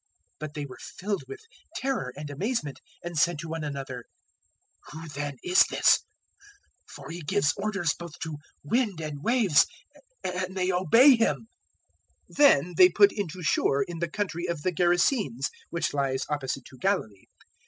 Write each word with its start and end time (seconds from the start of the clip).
But 0.39 0.55
they 0.55 0.65
were 0.65 0.79
filled 0.81 1.25
with 1.27 1.41
terror 1.75 2.11
and 2.17 2.31
amazement, 2.31 2.81
and 3.03 3.15
said 3.19 3.37
to 3.37 3.47
one 3.49 3.63
another, 3.63 4.05
"Who 4.89 5.07
then 5.07 5.37
is 5.43 5.61
this? 5.69 5.99
for 6.89 7.11
He 7.11 7.21
gives 7.21 7.53
orders 7.55 7.93
both 7.93 8.17
to 8.21 8.37
wind 8.63 8.99
and 8.99 9.21
waves, 9.23 9.67
and 10.23 10.57
they 10.57 10.71
obey 10.71 11.17
Him." 11.17 11.49
008:026 12.31 12.35
Then 12.35 12.73
they 12.77 12.89
put 12.89 13.11
in 13.11 13.27
to 13.27 13.43
shore 13.43 13.83
in 13.83 13.99
the 13.99 14.09
country 14.09 14.47
of 14.47 14.63
the 14.63 14.71
Gerasenes, 14.71 15.51
which 15.69 15.93
lies 15.93 16.25
opposite 16.27 16.65
to 16.65 16.79
Galilee. 16.79 17.25